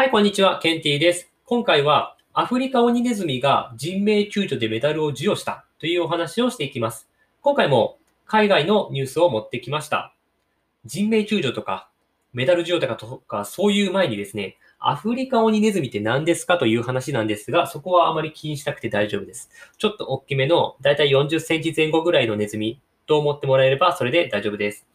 [0.00, 0.58] はい、こんにちは。
[0.60, 1.30] ケンティです。
[1.44, 7.06] 今回はアフリカオニネズミが人命救助でメダルを授与したというお話をしていきます。
[7.42, 10.14] 今回も海外のニュースを持ってきました。
[10.86, 11.90] 人命救助とか
[12.32, 16.56] メダル授与とかとかそういう前にですね、アフリカオニネズミって何ですか？
[16.56, 19.50] という話なんですが、そこはあまり気にしなくて大丈夫です。
[19.76, 24.86] ちょっと大きめの、だいたい40センチ前後ぐらいのネズミと思ってもらえればそれで大丈夫です。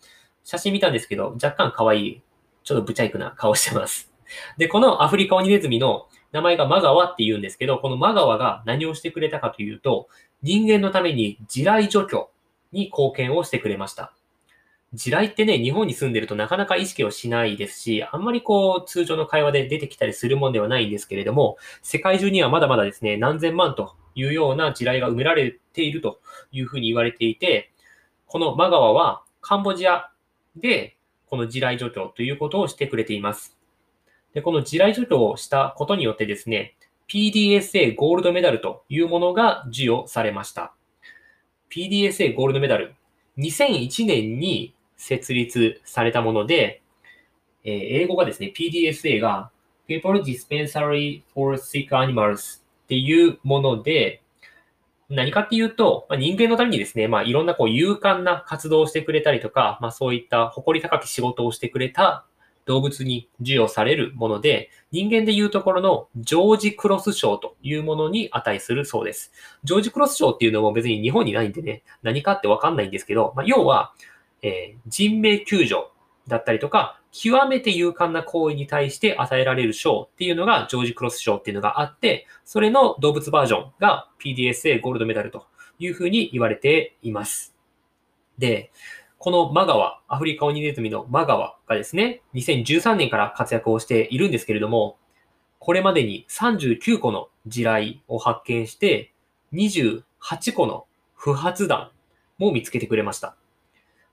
[0.44, 2.22] 写真見たんですけど、若干可愛い、
[2.64, 4.15] ちょっとブチャイクな顔してます。
[4.58, 10.08] で、このアフリカオニネズミの名前がマガワって言うんですけど、このマガワが何をしてくれたかというと、
[10.42, 12.30] 人間のために地雷除去
[12.72, 14.14] に貢献をしてくれました。
[14.94, 26.20] 地雷ってね、日本に住んでるとなかなか意識をしないですし、あんまりこう、通常の会話で出てきたりするもんではないんですけれども、世界中にはまだまだですね、何千万というような地雷が埋められていると
[26.52, 27.72] いうふうに言われていて、
[28.28, 30.12] このマガワはカンボジア
[30.56, 33.55] でこの地雷除去ということをしてくれています。
[34.36, 36.76] で、この地雷除去をしたことによってですね、
[37.08, 40.74] PDSA ゴールドメダルというものが授与されました。
[41.72, 42.96] PDSA ゴールドメダル、
[43.38, 46.82] 2001年に設立されたもので、
[47.64, 49.52] えー、英語がですね、PDSA が
[49.88, 54.22] People Dispensary for Sick Animals っていうもので、
[55.08, 62.26] 何かっていうと、まあ、人間のためにですね、まあ、いろんなこう勇敢な活動をしてくれたりとか、まあ、そういった誇り高き仕事をしてくれた
[62.66, 69.32] 動物に授与されるもので、人間でいうところのジョージ・クロス賞というものに値するそうです。
[69.64, 73.94] ジョージ・クロス賞っていうのも別に日本にないんでね、何かってわかんないんですけど、まあ、要は、
[74.42, 75.88] えー、人命救助
[76.28, 85.46] だったりとか、極めて勇敢な行為に対して与えられる賞っていうのがジョージ・クロス賞っていうのがあって、それの動物バージョンが PDSA ゴールドメダルと
[85.80, 87.56] いうふうに言われています。
[88.38, 88.72] で、
[89.18, 94.98] このマガワ、アフリカオニネズミのマガワがですね、2013年から活躍をしているんですけれども、
[95.60, 99.14] これまでに39個の地雷を発見して、
[99.54, 100.04] 28
[100.54, 100.86] 個の
[101.16, 101.92] 不発弾
[102.38, 103.36] も見つけてくれました。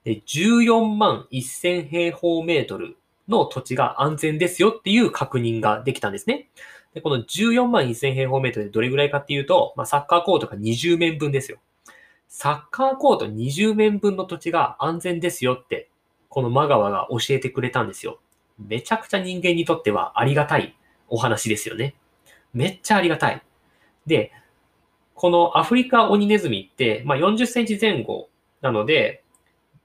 [0.04, 2.96] で14万1000平方メートル
[3.28, 6.48] の土地が安全ですよっていう確認ができたんですね。
[6.94, 11.58] でこの14万1000平方メートルでどれぐらいかっていうと、まあ、サッカーコートが20面分ですよ。
[12.34, 15.90] サッカーコート20面分の土地が安全ですよって、
[16.30, 18.20] このマガワが教えてくれたんですよ。
[18.58, 20.74] めちゃくちゃ人間にとってはありがたい
[21.08, 21.94] お話ですよね。
[22.54, 23.42] めっちゃありがたい。
[24.06, 24.32] で、
[25.14, 28.30] このアフリカオニネズミって、まあ、40センチ前後
[28.62, 29.22] なので、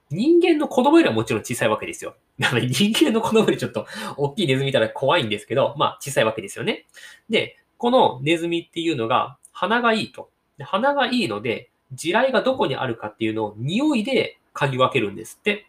[0.08, 2.16] 人間の子供よりはもちろん小さいわけですよ。
[2.38, 3.86] なので人間の子供よりちょっと
[4.16, 6.86] 大きいネズミ見たら怖いんですけど、まあ小さいわけですよね。
[7.28, 10.30] で、このネズミっていうのが鼻がいいと。
[10.60, 15.68] 鼻がいいので、地雷がどこにあるかっていうのを匂いで嗅ぎ分けるんですって。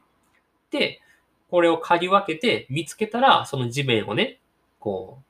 [0.71, 1.01] で、
[1.49, 4.39] これを嗅ぎ分けて見つけたら、その地面をね、
[4.79, 5.23] こう、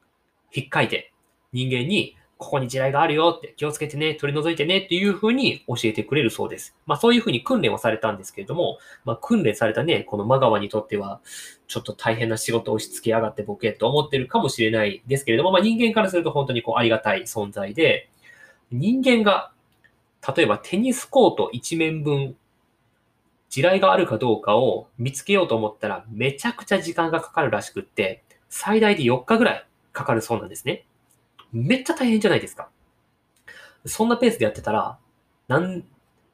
[0.54, 1.14] 引っかいて、
[1.54, 6.74] 人間に、ここに地雷があるよって気をつけてね、取り除いてねっていうふうに教えてくれるそうです。
[6.86, 11.20] まあそういうふうに訓練をされたんですけれども、まあ訓練されたね、このマガワにとっては、
[11.68, 18.10] ちょっと大変な仕事を押し付けやがってボケと思ってるかもしれないですけれども、まあ人間からすると本当にこうありがたい存在で、
[18.72, 19.52] 人間が
[20.36, 22.36] 例えばテニスコート1面分、
[23.50, 30.86] 地雷があるかどうかを見つけようと思ったらめちゃくちゃ時間がかかるらしくって、最大で4日ぐらいかかるそうなんですね。
[31.52, 32.70] めっちゃ大変じゃないですか。
[33.86, 34.98] そんなペースでやってたら、
[35.48, 35.84] 何、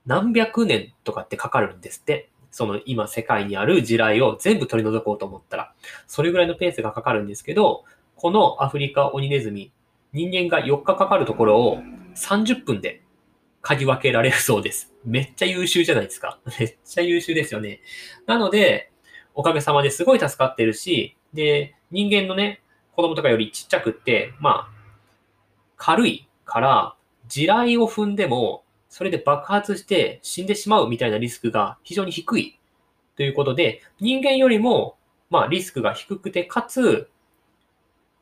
[0.05, 2.29] 何百年とかってかかるんですって。
[2.55, 5.73] その今世界にある地雷を全部取り除こうと思ったら、
[6.07, 7.83] それぐらいのペースがかかるんですけど、
[8.15, 9.73] このアフリカオニネズミ、
[10.13, 11.79] 人間が4日かかるところを
[12.15, 13.01] 30分で
[13.65, 14.93] 嗅ぎ分けられるそうです。
[15.03, 16.39] めっちゃ優秀じゃないですか。
[16.59, 17.81] めっちゃ優秀ですよね。
[18.27, 18.91] なので、
[19.33, 22.61] おかげさまですごい助かってるし、で、人間のね、
[22.95, 24.69] 子供とかよりちっちゃくって、まあ、
[25.77, 26.95] 軽いから、
[27.27, 32.59] 地雷を踏んでも、それで爆発して死んでしまうみたいなリスクが非常に低い
[33.17, 34.95] ということで、人間よりも、
[35.31, 37.09] まあ、リスクが低くて、かつ、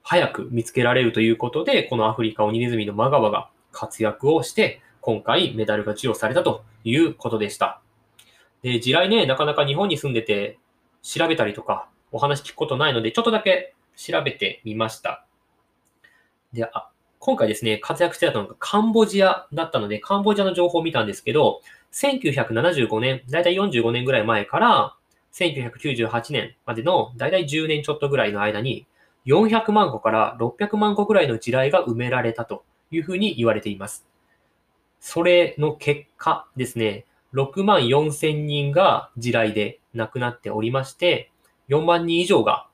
[0.04, 7.82] 早く見つけられるということで、このアフリカオニネズミのマガワが活躍をして、今回メダルが授与されたということでした。
[8.62, 10.58] で、地雷ね、なかなか日本に住んでて
[11.02, 15.26] 調べたりとかお話聞くことないので、ちょっとだけ調べてみました。
[16.54, 16.90] で、あ、
[17.20, 21.60] 今回ですね、活躍してたのがカンボジアだったので、カンボジアの情報を見たんですけど、
[21.92, 24.96] 1975年、だいたい45年ぐらい前から、
[25.34, 28.86] 1998年までのだいたい10年ちょっとぐらいの間に、
[29.26, 34.06] 400万個から600万個ぐらいの地雷が埋められたというふうに言われています。
[35.06, 41.30] それの結果ですね、6万4千人が地雷で亡くなっておりまして、
[41.68, 42.68] 4万人以上が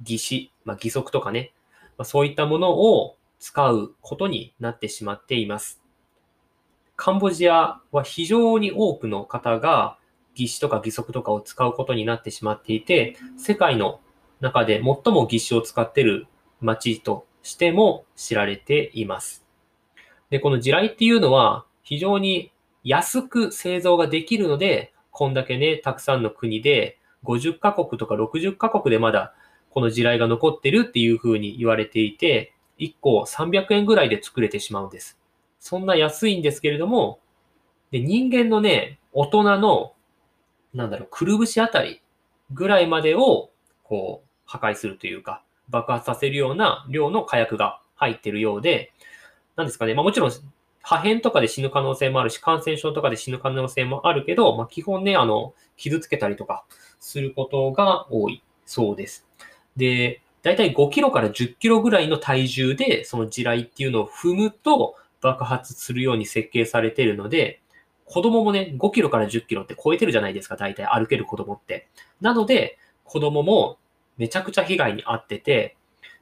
[0.00, 1.52] 義死、まあ、義足とかね、
[1.98, 5.82] まあ、そういったものを使うことになってしまっています。
[6.96, 9.98] カンボジアは非常に多くの方が
[10.34, 14.00] 義手とか義足とかを使うことになってしまっていて、世界の
[14.40, 16.26] 中で最も義手を使っている
[16.62, 19.45] 街としても知られています。
[20.30, 22.52] で、この地雷っていうのは非常に
[22.84, 29.34] 安く製造ができるので、こんだけね、たくさんの国で50カ国とか60カ国でまだ
[29.70, 35.18] この地雷が残ってるっていう風に言われていて、1個300円ぐらいで作れてしまうんです。
[35.60, 37.20] そんな安いんですけれども、
[37.90, 39.94] で人間のね、大人の、
[40.74, 42.02] なんだろう、くるぶしあたり
[42.52, 43.50] ぐらいまでを、
[43.82, 48.92] こう、破壊するというか、爆発させるような量の火薬が入ってるようで、
[49.56, 50.30] なんですかね、まあもちろん
[50.82, 56.64] 破片とかで死ぬ可能性もあるし、感染症とかで死ぬ可能性もあるけど、まあ基本ね、あの、傷つけたりとか
[57.00, 59.26] することが多いそうです。
[59.76, 67.60] で、だいたい5キロから10キロぐらいの体重で、その地雷っていうのを踏むと爆発するように設計されているので、
[68.04, 71.88] 子供もね、5キロから10キロって超えてるじゃないですか、大体歩ける子供って。
[72.20, 73.78] なので、子供も
[74.18, 75.76] めちゃくちゃ被害に遭ってて、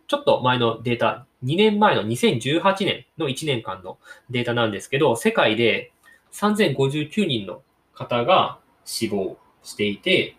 [0.06, 3.98] ちょっと前のデータ、2年前の2018年の1年間の
[4.30, 5.92] データなんですけど、世界で
[6.32, 7.62] 3059人の
[7.94, 10.36] 方が死亡していて、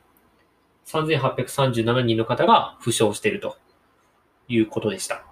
[0.85, 3.57] 3837人の方が負傷していると
[4.47, 5.23] いうことでした。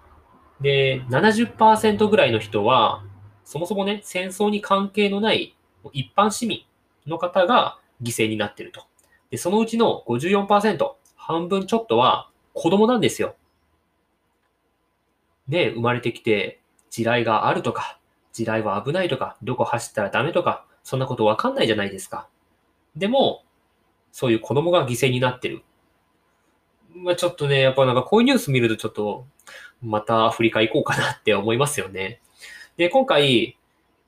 [0.62, 3.04] で、70%ぐらいの人は、
[3.44, 5.56] そもそもね、戦争に関係のない
[5.92, 6.62] 一般市民
[7.06, 8.84] の方が犠牲になっていると。
[9.30, 13.36] で、そのうちの54%、半分ちょっとは子供なんですよ。
[15.48, 18.00] で、生まれてきて、地雷があるとか、
[18.32, 22.28] 地雷は危ないとか、どこ走ったらダメとか、そんなことわかんないじゃないですか。
[22.96, 23.44] でも、
[24.12, 25.64] そういう子供が犠牲になってる。
[26.96, 29.26] まあちょっとね、やっぱなんかこういうニュース見るとちょっと、
[29.82, 32.22] またアフリカ行こうかなって思いますよね。
[32.78, 33.58] で、今回、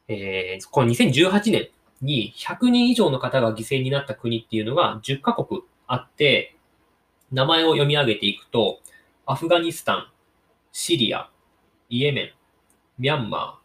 [0.08, 1.70] えー、この2018年
[2.02, 6.56] に100人以上の方が犠牲になった国っていうのが10カ国あって、
[7.32, 8.80] 名前を読み上げていくと、
[9.26, 10.08] アフガニスタン、
[10.78, 11.30] シリア、
[11.90, 12.30] イエメン、
[13.00, 13.62] ミャンマ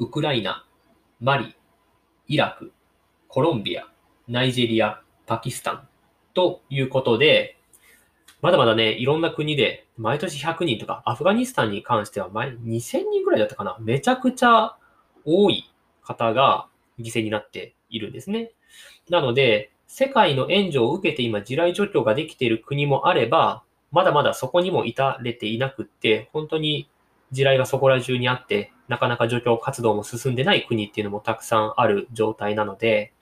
[0.00, 0.66] ー、ウクライナ、
[1.20, 1.54] マリ、
[2.26, 2.72] イラク、
[3.28, 3.86] コロンビア、
[4.26, 5.88] ナイジェリア、パキスタン
[6.34, 7.60] ということで、
[8.42, 13.76] まだまだね、いろんな国で毎年100人とか、アフガニスタンに関しては前2000人ぐらいだったかな。
[13.78, 14.76] めちゃくちゃ
[15.24, 15.72] 多い
[16.02, 16.66] 方が
[16.98, 18.50] 犠牲になっているんですね。
[19.08, 26.88] なので、世界の援助を受けて今地雷除去ができている国もあれば、まだまだそこにも至れていなくって、本当に
[27.32, 33.12] 地雷がそこら中にあって、なかなか除去活動も進んでない国っていうのもたくさんある状態なので、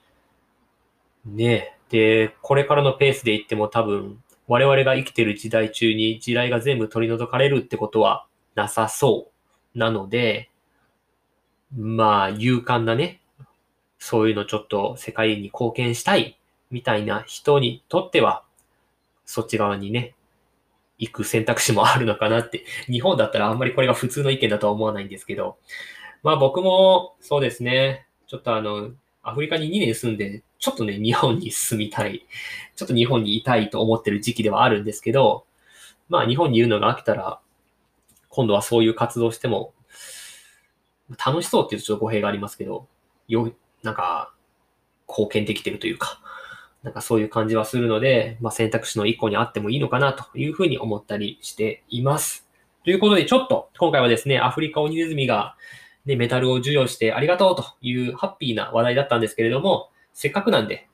[1.25, 1.77] ねえ。
[1.89, 9.31] で、これからのペースでいっても多分、我々が生きてる時代中に地雷が全部取り除かれるってことはなさそ
[9.75, 10.51] うなので、
[11.75, 13.21] まあ、勇敢なね、
[13.99, 16.39] そういうのちょっと世界に貢献したい
[16.71, 18.45] みたいな人にとっては、
[19.25, 20.15] そっち側にね、
[20.99, 22.65] 行く選択肢もあるのかなって。
[22.91, 25.59] 日本だったらあんまりこれが普通の意見だとは思わないんですけど。
[26.23, 28.07] まあ僕もそうですね。
[28.27, 28.91] ちょっとあの、
[29.23, 32.27] アフリカに2年住んで、ちょっとね、日本に住みたい。
[32.75, 35.47] ちょっと日本にいたいと思ってる時期ではあるんですけど、
[36.09, 37.41] まあ日本にいるのが飽きたら、
[38.29, 39.75] 今度はそういう活動しても、
[41.25, 42.89] 楽しそうっていうとちょっと語弊がありますけど、
[43.29, 44.33] よ、なんか、
[45.09, 46.21] 貢献できてるというか、
[46.87, 52.49] なんかそういう感じはするので、まあ、選択肢の一個にあってもいいのかなというふうに思ったりしています。
[52.85, 55.57] ということで、ちょっと今回はですね、アフリカオニネズミが、
[56.05, 60.87] ね、メダルを授与してありがとうというハッピーな話題だったんですけれども、せっかくなんで、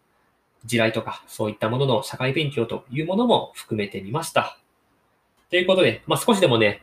[0.64, 4.56] 地雷とかそういったものの社会勉強というものも含めてみました。
[5.50, 6.82] ということで、まあ、少しでもね、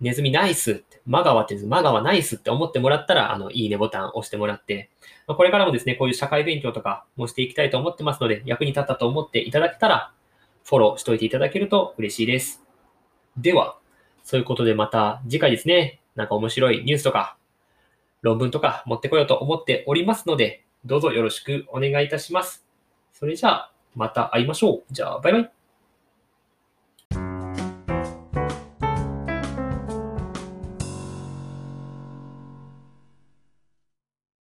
[0.00, 4.90] ネズミナイスって、マガワってマガワナイスって思ってもらったら、あの、いいねボタン押してもらって、
[5.26, 10.12] ま、これからもですね、こういう社会勉強とかもしていきたいと思ってますので、役に立ったと思っていただけたら、
[10.64, 12.64] フォローしといていただけると嬉しいです。
[13.36, 13.76] では、
[14.22, 17.36] そういうことでまた次回ですね、なんか面白いニュースとか、
[18.22, 22.64] 論文とか持ってこようと思っておりますので、どうぞよろしくお願いいたします。
[23.12, 24.82] それじゃあ、また会いましょう。
[24.90, 25.59] じゃあ、バイバイ。